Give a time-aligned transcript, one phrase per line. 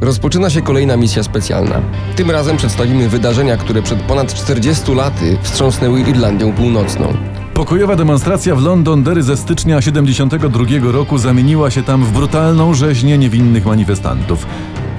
[0.00, 1.80] Rozpoczyna się kolejna misja specjalna.
[2.16, 7.14] Tym razem przedstawimy wydarzenia, które przed ponad 40 laty wstrząsnęły Irlandią Północną.
[7.54, 13.66] Pokojowa demonstracja w Londonderry ze stycznia 72 roku zamieniła się tam w brutalną rzeźnię niewinnych
[13.66, 14.46] manifestantów.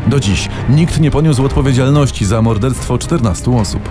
[0.07, 3.89] Do dziś nikt nie poniósł odpowiedzialności za morderstwo 14 osób.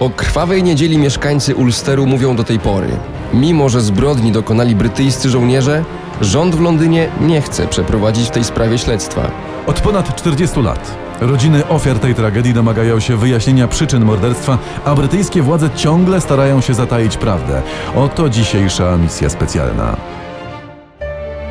[0.00, 2.88] O krwawej niedzieli mieszkańcy Ulsteru mówią do tej pory.
[3.34, 5.84] Mimo, że zbrodni dokonali brytyjscy żołnierze,
[6.20, 9.51] rząd w Londynie nie chce przeprowadzić w tej sprawie śledztwa.
[9.66, 15.42] Od ponad 40 lat rodziny ofiar tej tragedii domagają się wyjaśnienia przyczyn morderstwa, a brytyjskie
[15.42, 17.62] władze ciągle starają się zataić prawdę.
[17.96, 19.96] Oto dzisiejsza misja specjalna.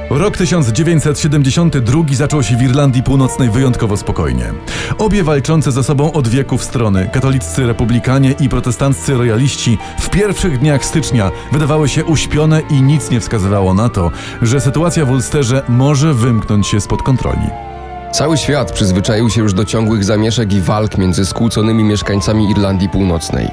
[0.09, 4.53] Rok 1972 zaczął się w Irlandii Północnej wyjątkowo spokojnie.
[4.97, 10.85] Obie walczące ze sobą od wieków strony, katoliccy republikanie i protestanccy rojaliści, w pierwszych dniach
[10.85, 16.13] stycznia wydawały się uśpione i nic nie wskazywało na to, że sytuacja w Ulsterze może
[16.13, 17.70] wymknąć się spod kontroli.
[18.11, 23.47] Cały świat przyzwyczaił się już do ciągłych zamieszek i walk między skłóconymi mieszkańcami Irlandii Północnej.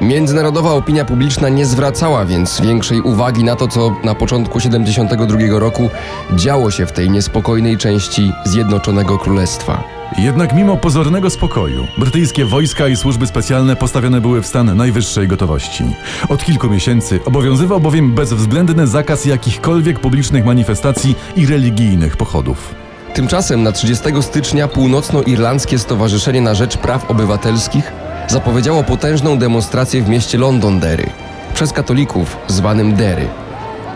[0.00, 5.90] Międzynarodowa opinia publiczna nie zwracała więc większej uwagi na to, co na początku 72 roku
[6.36, 9.84] działo się w tej niespokojnej części Zjednoczonego Królestwa.
[10.18, 15.84] Jednak mimo pozornego spokoju, brytyjskie wojska i służby specjalne postawione były w stan najwyższej gotowości.
[16.28, 22.83] Od kilku miesięcy obowiązywał bowiem bezwzględny zakaz jakichkolwiek publicznych manifestacji i religijnych pochodów.
[23.14, 27.92] Tymczasem na 30 stycznia Północnoirlandzkie Stowarzyszenie na Rzecz Praw Obywatelskich
[28.28, 31.06] zapowiedziało potężną demonstrację w mieście Londonderry
[31.54, 33.28] przez katolików zwanym Derry.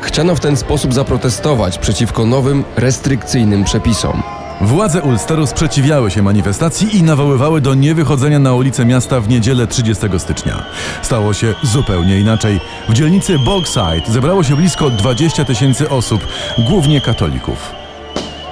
[0.02, 4.22] Chciano w ten sposób zaprotestować przeciwko nowym, restrykcyjnym przepisom.
[4.60, 10.06] Władze Ulsteru sprzeciwiały się manifestacji i nawoływały do niewychodzenia na ulice miasta w niedzielę 30
[10.19, 10.64] stycznia.
[11.03, 12.60] Stało się zupełnie inaczej.
[12.88, 16.27] W dzielnicy Bogside zebrało się blisko 20 tysięcy osób,
[16.58, 17.78] głównie katolików.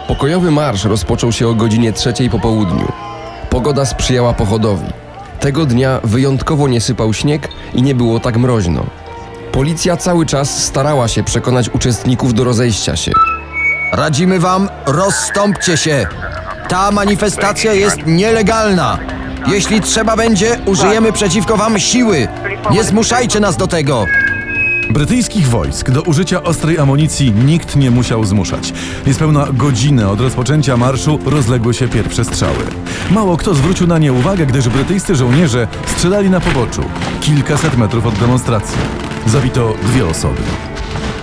[0.08, 2.92] Pokojowy marsz rozpoczął się o godzinie trzeciej po południu.
[3.50, 4.86] Pogoda sprzyjała pochodowi.
[5.40, 8.86] Tego dnia wyjątkowo nie sypał śnieg i nie było tak mroźno.
[9.52, 13.12] Policja cały czas starała się przekonać uczestników do rozejścia się.
[13.92, 16.06] Radzimy wam, rozstąpcie się.
[16.68, 18.98] Ta manifestacja jest nielegalna.
[19.46, 22.28] Jeśli trzeba będzie, użyjemy przeciwko wam siły.
[22.70, 24.06] Nie zmuszajcie nas do tego.
[24.90, 28.72] Brytyjskich wojsk do użycia ostrej amunicji nikt nie musiał zmuszać.
[29.06, 32.64] Niespełna godzinę od rozpoczęcia marszu rozległy się pierwsze strzały.
[33.10, 36.82] Mało kto zwrócił na nie uwagę, gdyż brytyjscy żołnierze strzelali na poboczu,
[37.20, 38.78] kilkaset metrów od demonstracji.
[39.26, 40.42] Zabito dwie osoby.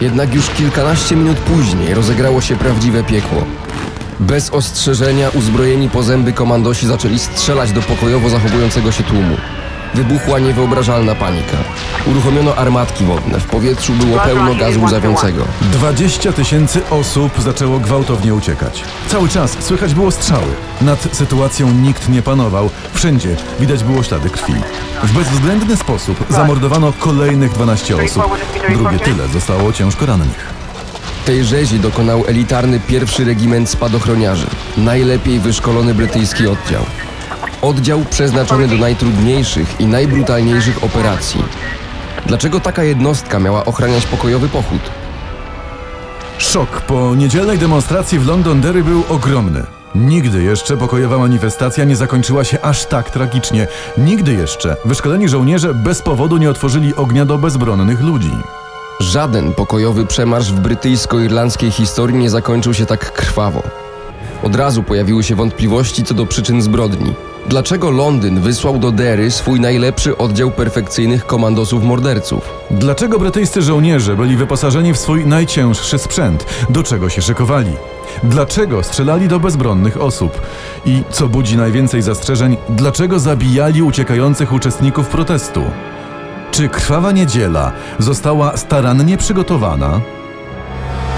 [0.01, 3.43] Jednak już kilkanaście minut później rozegrało się prawdziwe piekło.
[4.19, 9.37] Bez ostrzeżenia uzbrojeni po zęby komandosi zaczęli strzelać do pokojowo zachowującego się tłumu.
[9.93, 11.57] Wybuchła niewyobrażalna panika.
[12.07, 15.43] Uruchomiono armatki wodne, w powietrzu było pełno gazu łzawiącego.
[15.61, 18.83] 20 tysięcy osób zaczęło gwałtownie uciekać.
[19.07, 20.47] Cały czas słychać było strzały.
[20.81, 22.69] Nad sytuacją nikt nie panował.
[22.93, 24.53] Wszędzie widać było ślady krwi.
[25.03, 28.23] W bezwzględny sposób zamordowano kolejnych 12 osób.
[28.73, 30.53] Drugie tyle zostało ciężko rannych.
[31.25, 36.85] Tej rzezi dokonał elitarny pierwszy regiment spadochroniarzy, najlepiej wyszkolony brytyjski oddział.
[37.63, 41.43] Oddział przeznaczony do najtrudniejszych i najbrutalniejszych operacji.
[42.25, 44.81] Dlaczego taka jednostka miała ochraniać pokojowy pochód?
[46.37, 49.63] Szok po niedzielnej demonstracji w Londonderry był ogromny.
[49.95, 53.67] Nigdy jeszcze pokojowa manifestacja nie zakończyła się aż tak tragicznie.
[53.97, 58.31] Nigdy jeszcze wyszkoleni żołnierze bez powodu nie otworzyli ognia do bezbronnych ludzi.
[58.99, 63.63] Żaden pokojowy przemarsz w brytyjsko-irlandzkiej historii nie zakończył się tak krwawo.
[64.43, 67.13] Od razu pojawiły się wątpliwości co do przyczyn zbrodni.
[67.47, 72.49] Dlaczego Londyn wysłał do Derry swój najlepszy oddział perfekcyjnych komandosów morderców?
[72.71, 76.45] Dlaczego brytyjscy żołnierze byli wyposażeni w swój najcięższy sprzęt?
[76.69, 77.71] Do czego się szykowali?
[78.23, 80.41] Dlaczego strzelali do bezbronnych osób?
[80.85, 85.63] I co budzi najwięcej zastrzeżeń, dlaczego zabijali uciekających uczestników protestu?
[86.51, 90.01] Czy krwawa niedziela została starannie przygotowana?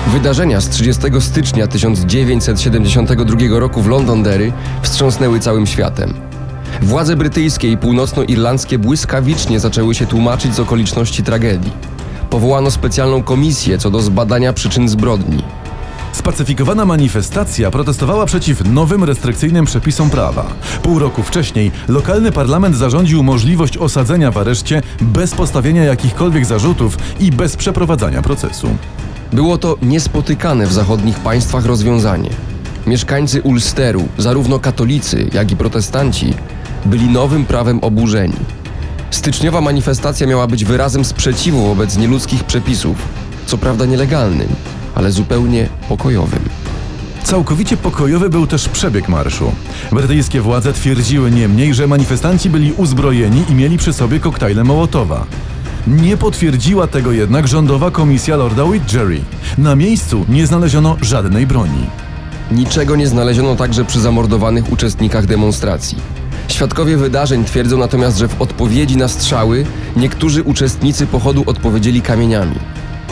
[0.08, 6.14] Wydarzenia z 30 stycznia 1972 roku w Londonderry wstrząsnęły całym światem.
[6.82, 11.72] Władze brytyjskie i północnoirlandzkie błyskawicznie zaczęły się tłumaczyć z okoliczności tragedii.
[12.30, 15.44] Powołano specjalną komisję co do zbadania przyczyn zbrodni.
[16.12, 20.46] Spacyfikowana manifestacja protestowała przeciw nowym restrykcyjnym przepisom prawa.
[20.84, 27.32] Pół roku wcześniej lokalny parlament zarządził możliwość osadzenia w areszcie bez postawienia jakichkolwiek zarzutów i
[27.32, 28.70] bez przeprowadzania procesu.
[29.36, 32.30] Było to niespotykane w zachodnich państwach rozwiązanie.
[32.88, 36.34] Mieszkańcy Ulsteru, zarówno katolicy, jak i protestanci,
[36.86, 38.36] byli nowym prawem oburzeni.
[39.12, 42.98] Styczniowa manifestacja miała być wyrazem sprzeciwu wobec nieludzkich przepisów,
[43.46, 44.48] co prawda nielegalnym,
[44.96, 46.42] ale zupełnie pokojowym.
[47.24, 49.52] Całkowicie pokojowy był też przebieg marszu.
[49.92, 55.26] Brytyjskie władze twierdziły niemniej, że manifestanci byli uzbrojeni i mieli przy sobie koktajle Mołotowa.
[55.88, 59.22] Nie potwierdziła tego jednak rządowa komisja Lorda Widgery.
[59.58, 61.86] Na miejscu nie znaleziono żadnej broni.
[62.52, 65.98] Niczego nie znaleziono także przy zamordowanych uczestnikach demonstracji.
[66.48, 69.66] Świadkowie wydarzeń twierdzą natomiast, że w odpowiedzi na strzały
[69.96, 72.56] niektórzy uczestnicy pochodu odpowiedzieli kamieniami.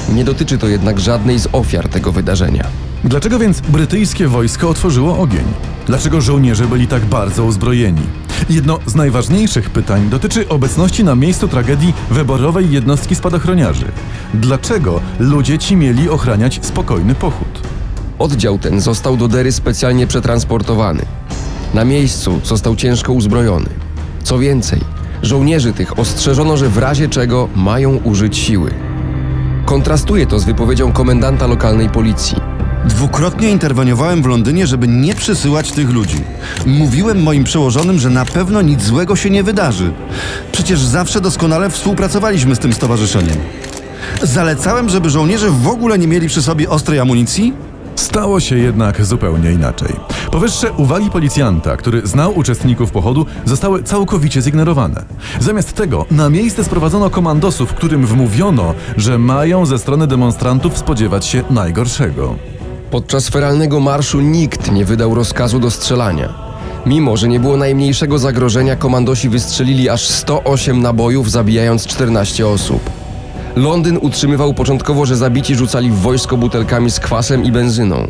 [0.09, 2.82] Nie dotyczy to jednak żadnej z ofiar tego wydarzenia.
[3.03, 5.43] Dlaczego więc brytyjskie wojsko otworzyło ogień?
[5.87, 8.01] Dlaczego żołnierze byli tak bardzo uzbrojeni?
[8.49, 13.85] Jedno z najważniejszych pytań dotyczy obecności na miejscu tragedii wyborowej jednostki spadochroniarzy.
[14.33, 17.61] Dlaczego ludzie ci mieli ochraniać spokojny pochód?
[18.19, 21.05] Oddział ten został do Dery specjalnie przetransportowany.
[21.73, 23.69] Na miejscu został ciężko uzbrojony.
[24.23, 24.79] Co więcej,
[25.23, 28.71] żołnierzy tych ostrzeżono, że w razie czego mają użyć siły.
[29.65, 32.52] Kontrastuje to z wypowiedzią komendanta lokalnej policji.
[32.85, 36.21] Dwukrotnie interweniowałem w Londynie, żeby nie przysyłać tych ludzi.
[36.65, 39.93] Mówiłem moim przełożonym, że na pewno nic złego się nie wydarzy.
[40.51, 43.37] Przecież zawsze doskonale współpracowaliśmy z tym stowarzyszeniem.
[44.21, 47.53] Zalecałem, żeby żołnierze w ogóle nie mieli przy sobie ostrej amunicji?
[47.95, 49.95] Stało się jednak zupełnie inaczej.
[50.31, 55.03] Powyższe uwagi policjanta, który znał uczestników pochodu, zostały całkowicie zignorowane.
[55.39, 61.43] Zamiast tego na miejsce sprowadzono komandosów, którym wmówiono, że mają ze strony demonstrantów spodziewać się
[61.49, 62.35] najgorszego.
[62.93, 66.33] Podczas feralnego marszu nikt nie wydał rozkazu do strzelania.
[66.85, 72.89] Mimo, że nie było najmniejszego zagrożenia, komandosi wystrzelili aż 108 nabojów, zabijając 14 osób.
[73.55, 78.07] Londyn utrzymywał początkowo, że zabici rzucali w wojsko butelkami z kwasem i benzyną.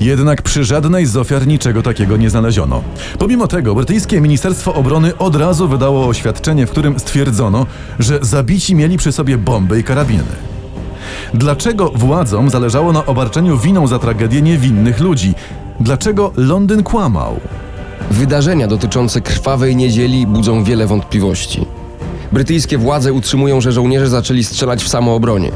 [0.00, 2.82] Jednak przy żadnej z ofiar niczego takiego nie znaleziono.
[3.18, 7.66] Pomimo tego, brytyjskie Ministerstwo Obrony od razu wydało oświadczenie, w którym stwierdzono,
[7.98, 10.53] że zabici mieli przy sobie bomby i karabiny.
[11.34, 15.34] Dlaczego władzom zależało na obarczeniu winą za tragedię niewinnych ludzi?
[15.80, 17.40] Dlaczego Londyn kłamał?
[18.10, 21.66] Wydarzenia dotyczące krwawej niedzieli budzą wiele wątpliwości.
[22.32, 25.50] Brytyjskie władze utrzymują, że żołnierze zaczęli strzelać w samoobronie.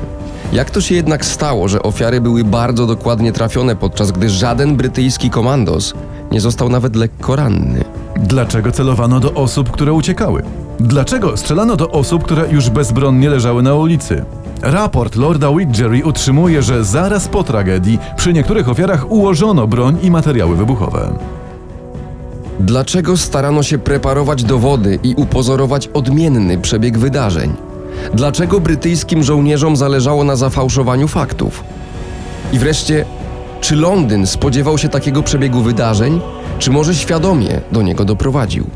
[0.53, 5.31] Jak to się jednak stało, że ofiary były bardzo dokładnie trafione, podczas gdy żaden brytyjski
[5.31, 5.95] komandos
[6.33, 7.85] nie został nawet lekko ranny?
[8.17, 10.43] Dlaczego celowano do osób, które uciekały?
[10.81, 14.25] Dlaczego strzelano do osób, które już bezbronnie leżały na ulicy?
[14.63, 20.57] Raport Lorda Widgery utrzymuje, że zaraz po tragedii przy niektórych ofiarach ułożono broń i materiały
[20.57, 21.19] wybuchowe.
[22.61, 27.53] Dlaczego starano się preparować dowody i upozorować odmienny przebieg wydarzeń?
[28.15, 31.65] Dlaczego brytyjskim żołnierzom zależało na zafałszowaniu faktów?
[32.53, 33.05] I wreszcie,
[33.61, 36.21] czy Londyn spodziewał się takiego przebiegu wydarzeń,
[36.59, 38.67] czy może świadomie do niego doprowadził?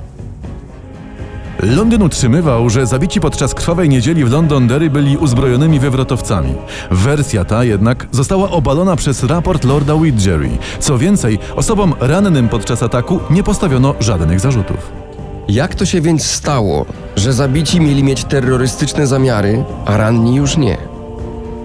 [1.62, 6.54] Londyn utrzymywał, że zabici podczas krwawej niedzieli w Londonderry byli uzbrojonymi wywrotowcami.
[6.90, 10.50] Wersja ta jednak została obalona przez raport Lorda Widgery.
[10.78, 14.92] Co więcej, osobom rannym podczas ataku nie postawiono żadnych zarzutów.
[15.48, 16.86] Jak to się więc stało,
[17.16, 20.78] że zabici mieli mieć terrorystyczne zamiary, a ranni już nie?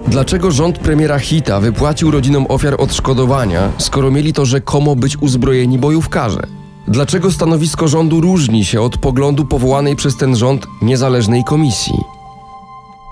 [0.08, 6.57] Dlaczego rząd premiera Hita wypłacił rodzinom ofiar odszkodowania, skoro mieli to rzekomo być uzbrojeni bojówkarze?
[6.88, 11.94] Dlaczego stanowisko rządu różni się od poglądu powołanej przez ten rząd niezależnej komisji?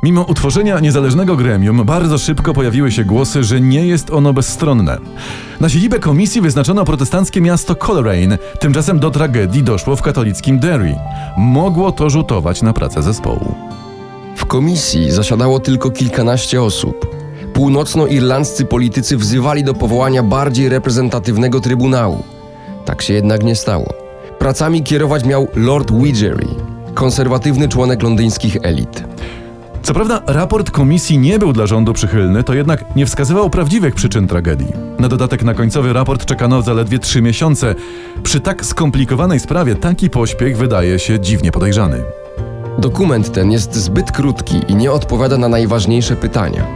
[0.03, 4.99] Mimo utworzenia niezależnego gremium, bardzo szybko pojawiły się głosy, że nie jest ono bezstronne.
[5.61, 10.95] Na siedzibę komisji wyznaczono protestanckie miasto Coleraine, tymczasem do tragedii doszło w katolickim Derry.
[11.37, 13.55] Mogło to rzutować na pracę zespołu.
[14.37, 17.17] W komisji zasiadało tylko kilkanaście osób.
[17.53, 22.36] Północnoirlandzcy politycy wzywali do powołania bardziej reprezentatywnego trybunału.
[22.87, 23.95] Tak się jednak nie stało.
[24.39, 26.47] Pracami kierować miał Lord Widgery,
[26.95, 29.05] konserwatywny członek londyńskich elit.
[29.83, 34.27] Co prawda, raport komisji nie był dla rządu przychylny, to jednak nie wskazywał prawdziwych przyczyn
[34.29, 34.73] tragedii.
[34.99, 37.75] Na dodatek na końcowy raport czekano zaledwie trzy miesiące.
[38.23, 42.03] Przy tak skomplikowanej sprawie taki pośpiech wydaje się dziwnie podejrzany.
[42.79, 46.67] Dokument ten jest zbyt krótki i nie odpowiada na najważniejsze pytania.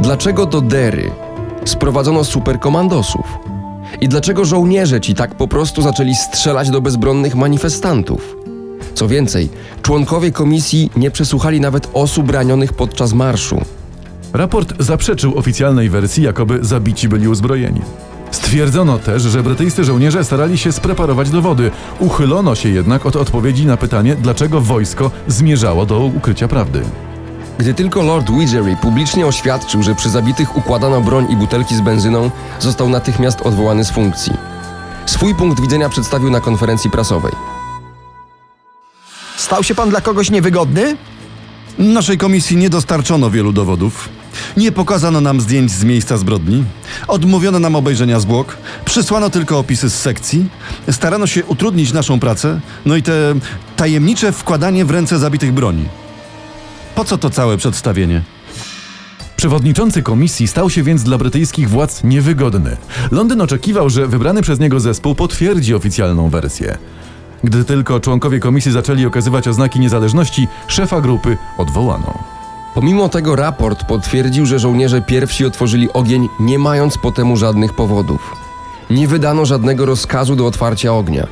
[0.00, 1.10] Dlaczego do Dery
[1.64, 3.51] sprowadzono superkomandosów?
[4.02, 8.36] I dlaczego żołnierze ci tak po prostu zaczęli strzelać do bezbronnych manifestantów?
[8.94, 9.48] Co więcej,
[9.82, 13.60] członkowie komisji nie przesłuchali nawet osób ranionych podczas marszu.
[14.32, 17.80] Raport zaprzeczył oficjalnej wersji, jakoby zabici byli uzbrojeni.
[18.30, 21.70] Stwierdzono też, że brytyjscy żołnierze starali się spreparować dowody.
[22.00, 26.82] Uchylono się jednak od odpowiedzi na pytanie, dlaczego wojsko zmierzało do ukrycia prawdy.
[27.58, 32.30] Gdy tylko Lord Widgery publicznie oświadczył, że przy zabitych układano broń i butelki z benzyną,
[32.60, 34.32] został natychmiast odwołany z funkcji.
[35.06, 37.32] Swój punkt widzenia przedstawił na konferencji prasowej.
[39.36, 40.96] Stał się pan dla kogoś niewygodny?
[41.78, 44.08] Naszej komisji nie dostarczono wielu dowodów.
[44.56, 46.64] Nie pokazano nam zdjęć z miejsca zbrodni,
[47.08, 50.46] odmówiono nam obejrzenia zwłok, przysłano tylko opisy z sekcji,
[50.90, 53.34] starano się utrudnić naszą pracę, no i te
[53.76, 55.84] tajemnicze wkładanie w ręce zabitych broni.
[56.94, 58.22] Po co to całe przedstawienie?
[59.36, 62.76] Przewodniczący komisji stał się więc dla brytyjskich władz niewygodny.
[63.10, 66.78] Londyn oczekiwał, że wybrany przez niego zespół potwierdzi oficjalną wersję.
[67.44, 72.18] Gdy tylko członkowie komisji zaczęli okazywać oznaki niezależności, szefa grupy odwołano.
[72.74, 78.36] Pomimo tego raport potwierdził, że żołnierze pierwsi otworzyli ogień, nie mając po temu żadnych powodów.
[78.90, 81.26] Nie wydano żadnego rozkazu do otwarcia ognia.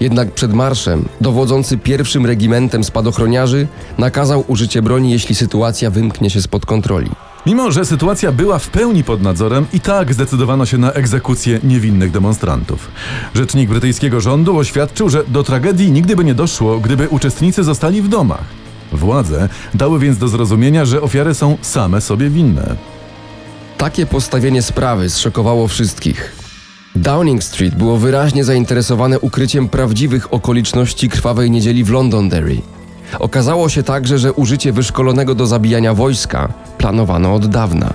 [0.00, 3.66] Jednak przed marszem dowodzący pierwszym regimentem spadochroniarzy
[3.98, 7.10] nakazał użycie broni, jeśli sytuacja wymknie się spod kontroli.
[7.46, 12.10] Mimo, że sytuacja była w pełni pod nadzorem, i tak zdecydowano się na egzekucję niewinnych
[12.10, 12.88] demonstrantów.
[13.34, 18.08] Rzecznik brytyjskiego rządu oświadczył, że do tragedii nigdy by nie doszło, gdyby uczestnicy zostali w
[18.08, 18.44] domach.
[18.92, 22.76] Władze dały więc do zrozumienia, że ofiary są same sobie winne.
[23.78, 26.37] Takie postawienie sprawy zszokowało wszystkich.
[26.98, 32.56] Downing Street było wyraźnie zainteresowane ukryciem prawdziwych okoliczności krwawej niedzieli w Londonderry.
[33.18, 37.94] Okazało się także, że użycie wyszkolonego do zabijania wojska planowano od dawna.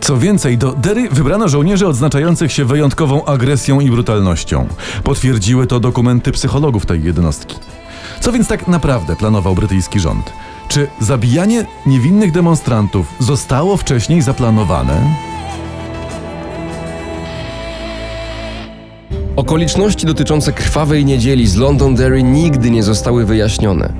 [0.00, 4.66] Co więcej, do Derry wybrano żołnierzy odznaczających się wyjątkową agresją i brutalnością.
[5.04, 7.56] Potwierdziły to dokumenty psychologów tej jednostki.
[8.20, 10.32] Co więc tak naprawdę planował brytyjski rząd?
[10.68, 15.31] Czy zabijanie niewinnych demonstrantów zostało wcześniej zaplanowane?
[19.36, 23.92] Okoliczności dotyczące krwawej niedzieli z Londonderry nigdy nie zostały wyjaśnione.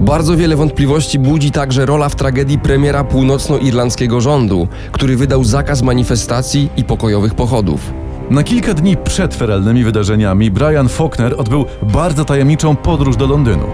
[0.00, 6.68] Bardzo wiele wątpliwości budzi także rola w tragedii premiera północnoirlandzkiego rządu, który wydał zakaz manifestacji
[6.76, 7.92] i pokojowych pochodów.
[8.30, 13.66] Na kilka dni przed feralnymi wydarzeniami Brian Faulkner odbył bardzo tajemniczą podróż do Londynu.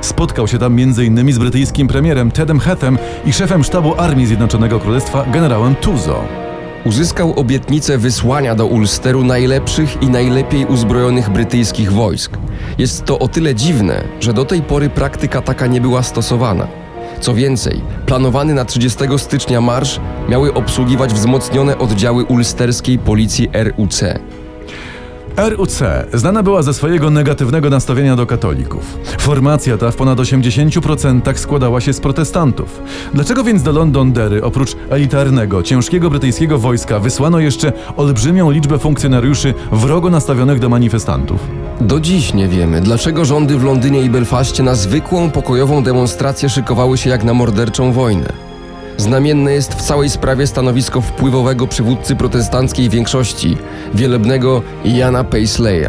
[0.00, 1.32] Spotkał się tam m.in.
[1.32, 6.47] z brytyjskim premierem Tedem Hethem i szefem sztabu Armii Zjednoczonego Królestwa generałem Tuzo.
[6.84, 12.32] Uzyskał obietnicę wysłania do Ulsteru najlepszych i najlepiej uzbrojonych brytyjskich wojsk.
[12.78, 16.68] Jest to o tyle dziwne, że do tej pory praktyka taka nie była stosowana.
[17.20, 24.02] Co więcej, planowany na 30 stycznia marsz miały obsługiwać wzmocnione oddziały ulsterskiej policji RUC.
[25.38, 25.80] RUC
[26.14, 28.98] znana była ze swojego negatywnego nastawienia do katolików.
[29.18, 32.82] Formacja ta w ponad 80% składała się z protestantów.
[33.14, 40.10] Dlaczego więc do Londonderry oprócz elitarnego, ciężkiego brytyjskiego wojska wysłano jeszcze olbrzymią liczbę funkcjonariuszy wrogo
[40.10, 41.40] nastawionych do manifestantów?
[41.80, 46.98] Do dziś nie wiemy, dlaczego rządy w Londynie i Belfaście na zwykłą pokojową demonstrację szykowały
[46.98, 48.47] się jak na morderczą wojnę.
[48.98, 53.56] Znamienne jest w całej sprawie stanowisko wpływowego przywódcy protestanckiej większości,
[53.94, 55.88] wielebnego Jana Paisleya.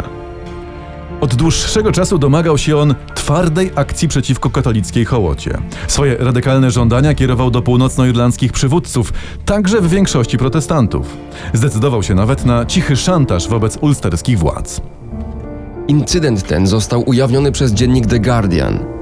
[1.22, 5.58] Od dłuższego czasu domagał się on twardej akcji przeciwko katolickiej hołocie.
[5.88, 9.14] Swoje radykalne żądania kierował do północnoirlandzkich przywódców,
[9.46, 11.18] także w większości protestantów.
[11.54, 14.82] Zdecydował się nawet na cichy szantaż wobec ulsterskich władz.
[15.88, 18.99] Incydent ten został ujawniony przez dziennik The Guardian.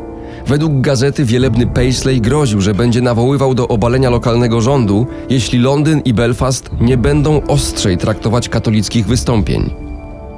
[0.47, 6.13] Według gazety wielebny Paisley groził, że będzie nawoływał do obalenia lokalnego rządu, jeśli Londyn i
[6.13, 9.69] Belfast nie będą ostrzej traktować katolickich wystąpień.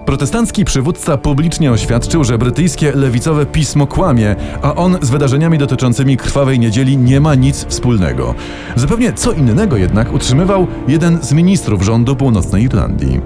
[0.05, 6.59] Protestancki przywódca publicznie oświadczył, że brytyjskie lewicowe pismo kłamie, a on z wydarzeniami dotyczącymi krwawej
[6.59, 8.35] niedzieli nie ma nic wspólnego.
[8.75, 13.21] Zupełnie co innego jednak utrzymywał jeden z ministrów rządu Północnej Irlandii.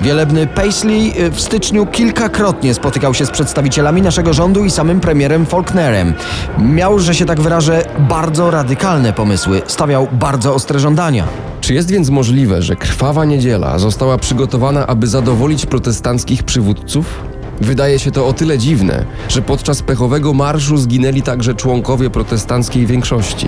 [0.00, 5.46] Wielebny Paisley y, w styczniu kilkakrotnie spotykał się z przedstawicielami naszego rządu i samym premierem
[5.46, 6.14] Faulknerem.
[6.58, 11.24] Miał, że się tak wyrażę, bardzo radykalne pomysły, stawiał bardzo ostre żądania.
[11.60, 17.24] Czy jest więc możliwe, że krwawa niedziela została przygotowana, aby zadowolić protestanckich przywódców?
[17.60, 23.46] Wydaje się to o tyle dziwne, że podczas pechowego marszu zginęli także członkowie protestanckiej większości.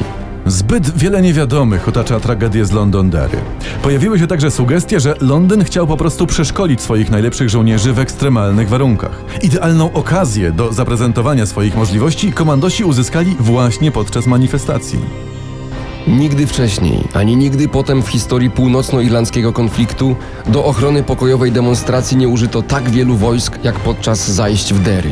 [0.48, 3.38] Zbyt wiele niewiadomych otacza tragedię z Londonderry.
[3.82, 8.68] Pojawiły się także sugestie, że Londyn chciał po prostu przeszkolić swoich najlepszych żołnierzy w ekstremalnych
[8.68, 9.24] warunkach.
[9.42, 14.98] Idealną okazję do zaprezentowania swoich możliwości komandosi uzyskali właśnie podczas manifestacji.
[16.06, 22.62] Nigdy wcześniej, ani nigdy potem w historii północnoirlandzkiego konfliktu do ochrony pokojowej demonstracji nie użyto
[22.62, 25.10] tak wielu wojsk jak podczas zajść w Derry.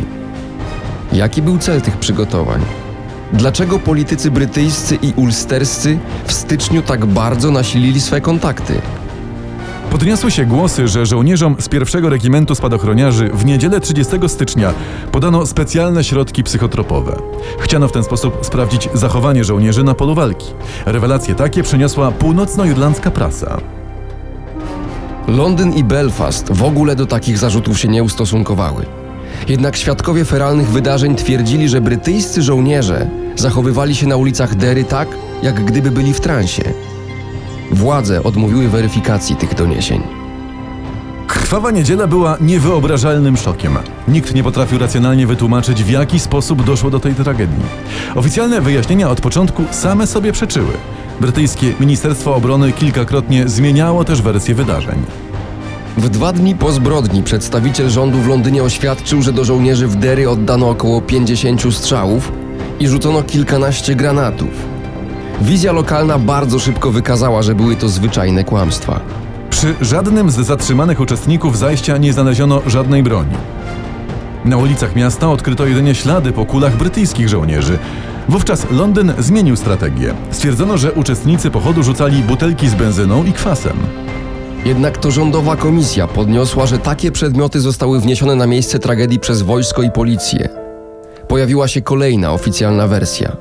[1.13, 2.86] Jaki był cel tych przygotowań?
[3.33, 8.81] Dlaczego politycy brytyjscy i ulsterscy w styczniu tak bardzo nasilili swe kontakty?
[9.91, 14.75] Podniosły się głosy, że żołnierzom z pierwszego regimentu spadochroniarzy w niedzielę 30 stycznia
[15.13, 17.17] podano specjalne środki psychotropowe.
[17.61, 20.47] Chciano w ten sposób sprawdzić zachowanie żołnierzy na polu walki.
[20.87, 23.61] Rewelacje takie przyniosła północnoirlandzka prasa.
[25.29, 28.87] Londyn i Belfast w ogóle do takich zarzutów się nie ustosunkowały.
[29.49, 35.09] Jednak świadkowie feralnych wydarzeń twierdzili, że brytyjscy żołnierze zachowywali się na ulicach Derry tak,
[35.43, 36.63] jak gdyby byli w transie.
[37.73, 40.03] Władze odmówiły weryfikacji tych doniesień.
[41.27, 43.79] Krwawa niedziela była niewyobrażalnym szokiem.
[44.09, 47.65] Nikt nie potrafił racjonalnie wytłumaczyć, w jaki sposób doszło do tej tragedii.
[48.15, 50.73] Oficjalne wyjaśnienia od początku same sobie przeczyły.
[51.21, 55.26] Brytyjskie Ministerstwo Obrony kilkakrotnie zmieniało też wersję wydarzeń.
[55.97, 60.31] W dwa dni po zbrodni przedstawiciel rządu w Londynie oświadczył, że do żołnierzy w Derry
[60.31, 62.33] oddano około 50 strzałów
[62.81, 64.51] i rzucono kilkanaście granatów.
[65.41, 69.01] Wizja lokalna bardzo szybko wykazała, że były to zwyczajne kłamstwa.
[69.51, 73.37] Przy żadnym z zatrzymanych uczestników zajścia nie znaleziono żadnej broni.
[74.45, 77.79] Na ulicach miasta odkryto jedynie ślady po kulach brytyjskich żołnierzy.
[78.29, 80.15] Wówczas Londyn zmienił strategię.
[80.31, 83.77] Stwierdzono, że uczestnicy pochodu rzucali butelki z benzyną i kwasem.
[84.67, 89.83] Jednak to rządowa komisja podniosła, że takie przedmioty zostały wniesione na miejsce tragedii przez wojsko
[89.83, 90.49] i policję.
[91.29, 93.37] Pojawiła się kolejna oficjalna wersja.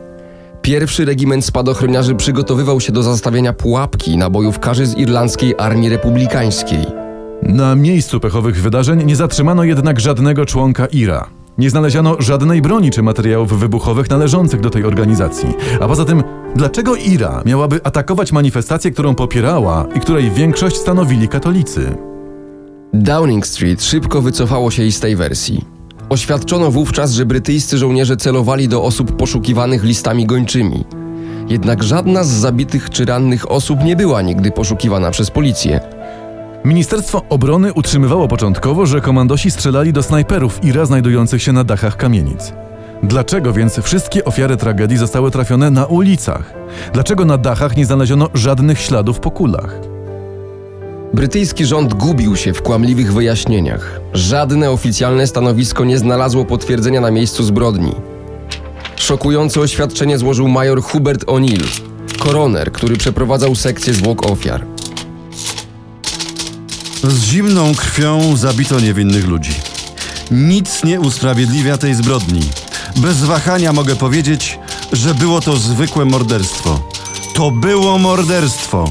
[0.62, 6.86] Pierwszy regiment spadochroniarzy przygotowywał się do zastawienia pułapki na bojówkarzy z irlandzkiej armii republikańskiej.
[7.44, 11.29] Na miejscu pechowych wydarzeń nie zatrzymano jednak żadnego członka IRA.
[11.57, 15.53] Nie znaleziono żadnej broni czy materiałów wybuchowych należących do tej organizacji.
[15.81, 16.24] A poza tym,
[16.55, 21.95] dlaczego IRA miałaby atakować manifestację, którą popierała i której większość stanowili katolicy?
[22.93, 25.65] Downing Street szybko wycofało się i z tej wersji.
[26.09, 30.83] Oświadczono wówczas, że brytyjscy żołnierze celowali do osób poszukiwanych listami gończymi.
[31.50, 35.94] Jednak żadna z zabitych czy rannych osób nie była nigdy poszukiwana przez policję.
[36.65, 42.53] Ministerstwo Obrony utrzymywało początkowo, że komandosi strzelali do snajperów IRA znajdujących się na dachach kamienic.
[43.03, 46.53] Dlaczego więc wszystkie ofiary tragedii zostały trafione na ulicach?
[46.93, 49.79] Dlaczego na dachach nie znaleziono żadnych śladów po kulach?
[51.13, 54.00] Brytyjski rząd gubił się w kłamliwych wyjaśnieniach.
[54.13, 57.95] Żadne oficjalne stanowisko nie znalazło potwierdzenia na miejscu zbrodni.
[58.95, 61.81] Szokujące oświadczenie złożył major Hubert O'Neill,
[62.19, 64.75] koroner, który przeprowadzał sekcję zwłok ofiar.
[67.07, 69.51] Z zimną krwią zabito niewinnych ludzi.
[70.31, 72.41] Nic nie usprawiedliwia tej zbrodni.
[72.95, 74.59] Bez wahania mogę powiedzieć,
[74.94, 76.89] że było to zwykłe morderstwo.
[77.35, 78.89] To było morderstwo.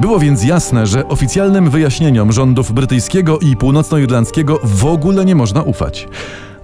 [0.00, 6.08] Było więc jasne, że oficjalnym wyjaśnieniom rządów brytyjskiego i północnoirlandzkiego w ogóle nie można ufać.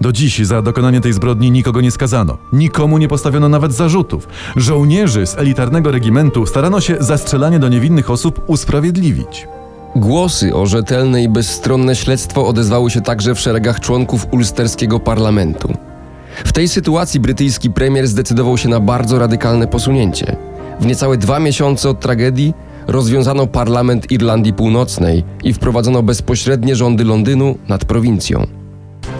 [0.01, 4.27] Do dziś za dokonanie tej zbrodni nikogo nie skazano, nikomu nie postawiono nawet zarzutów.
[4.55, 9.47] Żołnierzy z elitarnego regimentu starano się zastrzelanie do niewinnych osób usprawiedliwić.
[9.95, 15.73] Głosy o rzetelne i bezstronne śledztwo odezwały się także w szeregach członków ulsterskiego parlamentu.
[16.45, 20.35] W tej sytuacji brytyjski premier zdecydował się na bardzo radykalne posunięcie.
[20.79, 22.53] W niecałe dwa miesiące od tragedii
[22.87, 28.58] rozwiązano parlament Irlandii Północnej i wprowadzono bezpośrednie rządy Londynu nad prowincją.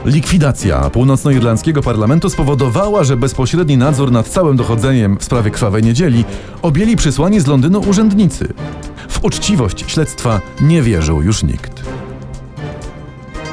[0.06, 6.26] Likwidacja północnoirlandzkiego parlamentu spowodowała, że bezpośredni nadzór nad całym dochodzeniem w sprawie krwawej niedzieli
[6.62, 8.54] objęli przysłani z Londynu urzędnicy.
[9.10, 11.84] W uczciwość śledztwa nie wierzył już nikt.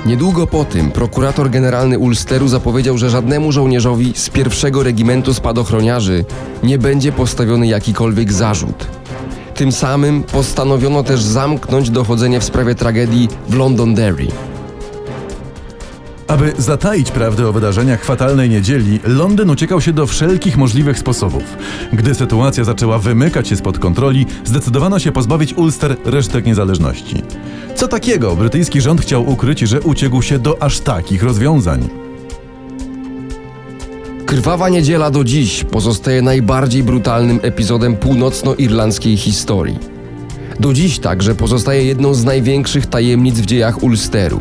[0.07, 6.25] Niedługo po tym prokurator generalny Ulsteru zapowiedział, że żadnemu żołnierzowi z pierwszego regimentu spadochroniarzy
[6.63, 8.87] nie będzie postawiony jakikolwiek zarzut.
[9.55, 14.27] Tym samym postanowiono też zamknąć dochodzenie w sprawie tragedii w Londonderry.
[16.27, 21.43] Aby zataić prawdę o wydarzeniach fatalnej niedzieli, Londyn uciekał się do wszelkich możliwych sposobów.
[21.93, 27.23] Gdy sytuacja zaczęła wymykać się spod kontroli, zdecydowano się pozbawić Ulster resztek niezależności.
[27.75, 31.89] Co takiego brytyjski rząd chciał ukryć, że uciekł się do aż takich rozwiązań?
[34.27, 39.79] Krwawa niedziela do dziś pozostaje najbardziej brutalnym epizodem północnoirlandzkiej historii.
[40.61, 44.41] Do dziś także pozostaje jedną z największych tajemnic w dziejach Ulsteru.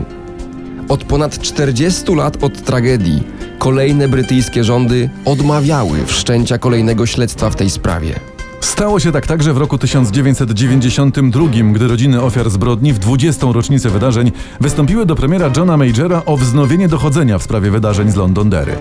[0.90, 3.24] Od ponad 40 lat od tragedii
[3.60, 8.20] kolejne brytyjskie rządy odmawiały wszczęcia kolejnego śledztwa w tej sprawie.
[8.62, 13.48] Stało się tak także w roku 1992, gdy rodziny ofiar zbrodni w 20.
[13.52, 18.76] rocznicę wydarzeń wystąpiły do premiera Johna Majora o wznowienie dochodzenia w sprawie wydarzeń z Londonderry.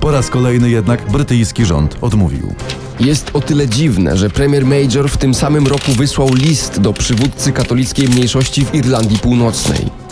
[0.00, 2.54] Po raz kolejny jednak brytyjski rząd odmówił.
[3.00, 7.52] Jest o tyle dziwne, że premier Major w tym samym roku wysłał list do przywódcy
[7.52, 10.05] katolickiej mniejszości w Irlandii Północnej.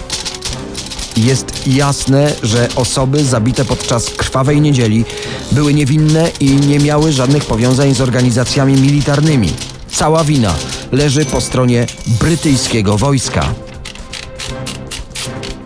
[1.16, 5.04] Jest jasne, że osoby zabite podczas krwawej niedzieli
[5.52, 9.52] były niewinne i nie miały żadnych powiązań z organizacjami militarnymi.
[9.90, 10.54] Cała wina
[10.92, 11.86] leży po stronie
[12.20, 13.63] brytyjskiego wojska.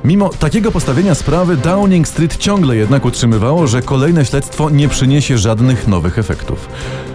[0.08, 5.88] Mimo takiego postawienia sprawy, Downing Street ciągle jednak utrzymywało, że kolejne śledztwo nie przyniesie żadnych
[5.88, 6.68] nowych efektów.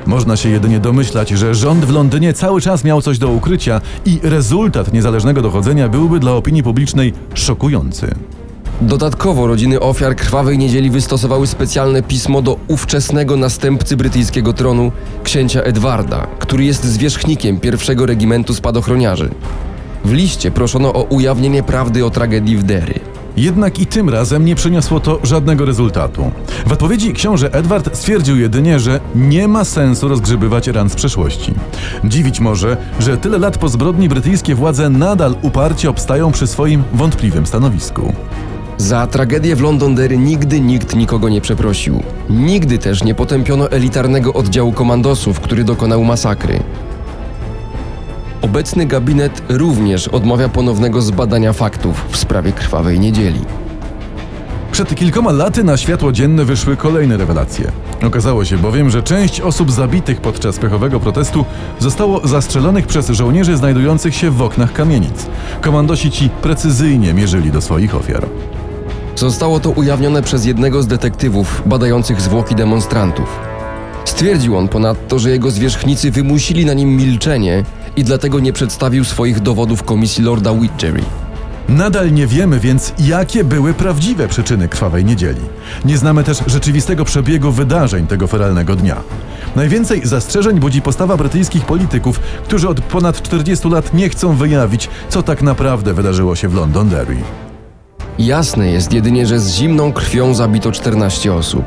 [0.05, 4.19] Można się jedynie domyślać, że rząd w Londynie cały czas miał coś do ukrycia i
[4.23, 8.15] rezultat niezależnego dochodzenia byłby dla opinii publicznej szokujący.
[8.81, 14.91] Dodatkowo rodziny ofiar krwawej niedzieli wystosowały specjalne pismo do ówczesnego następcy brytyjskiego tronu,
[15.23, 19.29] księcia Edwarda, który jest zwierzchnikiem pierwszego regimentu spadochroniarzy.
[20.05, 22.99] W liście proszono o ujawnienie prawdy o tragedii w Derry.
[23.37, 26.31] Jednak i tym razem nie przyniosło to żadnego rezultatu.
[26.67, 31.53] W odpowiedzi książę Edward stwierdził jedynie, że nie ma sensu rozgrzebywać ran z przeszłości.
[32.03, 37.45] Dziwić może, że tyle lat po zbrodni brytyjskie władze nadal uparcie obstają przy swoim wątpliwym
[37.45, 38.13] stanowisku.
[38.77, 42.03] Za tragedię w Londonderry nigdy nikt nikogo nie przeprosił.
[42.29, 46.59] Nigdy też nie potępiono elitarnego oddziału komandosów, który dokonał masakry.
[48.53, 53.39] Obecny gabinet również odmawia ponownego zbadania faktów w sprawie krwawej niedzieli.
[54.71, 57.71] Przed kilkoma laty na światło dzienne wyszły kolejne rewelacje.
[58.03, 61.45] Okazało się bowiem, że część osób zabitych podczas pechowego protestu
[61.79, 65.25] zostało zastrzelonych przez żołnierzy znajdujących się w oknach kamienic.
[65.61, 68.25] Komandosi ci precyzyjnie mierzyli do swoich ofiar.
[69.15, 73.39] Zostało to ujawnione przez jednego z detektywów badających zwłoki demonstrantów.
[74.05, 77.63] Stwierdził on ponadto, że jego zwierzchnicy wymusili na nim milczenie
[77.95, 81.01] i dlatego nie przedstawił swoich dowodów komisji Lorda Widgery.
[81.69, 85.41] Nadal nie wiemy więc, jakie były prawdziwe przyczyny krwawej niedzieli.
[85.85, 88.95] Nie znamy też rzeczywistego przebiegu wydarzeń tego feralnego dnia.
[89.55, 95.23] Najwięcej zastrzeżeń budzi postawa brytyjskich polityków, którzy od ponad 40 lat nie chcą wyjawić, co
[95.23, 97.17] tak naprawdę wydarzyło się w Londonderry.
[98.19, 101.65] Jasne jest jedynie, że z zimną krwią zabito 14 osób.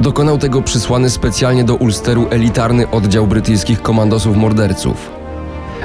[0.00, 5.13] Dokonał tego przysłany specjalnie do Ulsteru elitarny oddział brytyjskich komandosów morderców.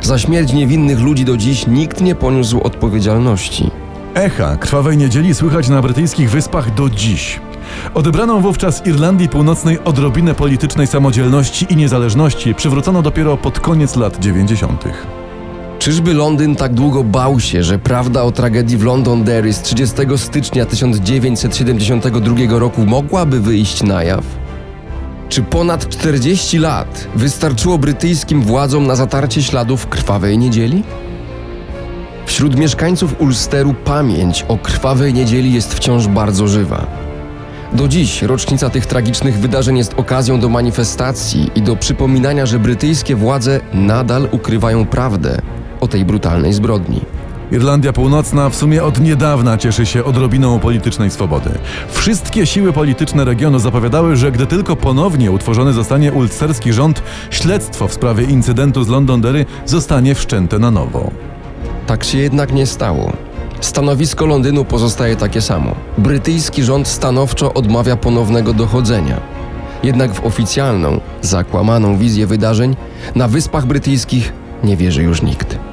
[0.02, 3.72] Za śmierć niewinnych ludzi do dziś nikt nie poniósł odpowiedzialności.
[4.14, 7.40] Echa krwawej niedzieli słychać na brytyjskich wyspach do dziś.
[7.94, 14.84] Odebraną wówczas Irlandii Północnej odrobinę politycznej samodzielności i niezależności przywrócono dopiero pod koniec lat 90.
[15.80, 20.66] Czyżby Londyn tak długo bał się, że prawda o tragedii w Londonderry z 30 stycznia
[20.66, 24.24] 1972 roku mogłaby wyjść na jaw?
[25.30, 30.84] Czy ponad 40 lat wystarczyło brytyjskim władzom na zatarcie śladów krwawej niedzieli?
[32.26, 36.88] Wśród mieszkańców Ulsteru pamięć o krwawej niedzieli jest wciąż bardzo żywa.
[37.74, 43.16] Do dziś rocznica tych tragicznych wydarzeń jest okazją do manifestacji i do przypominania, że brytyjskie
[43.16, 45.42] władze nadal ukrywają prawdę
[45.82, 47.02] o tej brutalnej zbrodni.
[47.52, 51.50] Irlandia Północna w sumie od niedawna cieszy się odrobiną politycznej swobody.
[51.92, 57.94] Wszystkie siły polityczne regionu zapowiadały, że gdy tylko ponownie utworzony zostanie ulsterski rząd, śledztwo w
[57.94, 61.12] sprawie incydentu z Londonderry zostanie wszczęte na nowo.
[61.88, 63.14] Tak się jednak nie stało.
[63.62, 65.76] Stanowisko Londynu pozostaje takie samo.
[65.98, 69.20] Brytyjski rząd stanowczo odmawia ponownego dochodzenia.
[69.84, 72.76] Jednak w oficjalną, zakłamaną wizję wydarzeń
[73.16, 74.34] na Wyspach Brytyjskich
[74.64, 75.69] nie wierzy już nikt.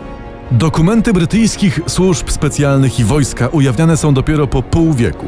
[0.51, 5.27] Dokumenty brytyjskich służb specjalnych i wojska ujawniane są dopiero po pół wieku.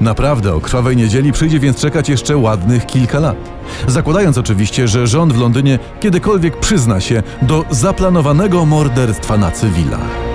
[0.00, 3.36] Naprawdę o krwawej niedzieli przyjdzie więc czekać jeszcze ładnych kilka lat.
[3.86, 10.29] Zakładając oczywiście, że rząd w Londynie kiedykolwiek przyzna się do zaplanowanego morderstwa na cywilach.